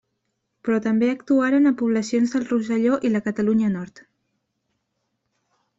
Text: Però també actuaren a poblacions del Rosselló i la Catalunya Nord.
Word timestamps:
Però 0.67 0.77
també 0.85 1.09
actuaren 1.15 1.71
a 1.71 1.73
poblacions 1.83 2.33
del 2.37 2.49
Rosselló 2.53 2.99
i 3.09 3.13
la 3.13 3.23
Catalunya 3.27 3.73
Nord. 3.77 4.05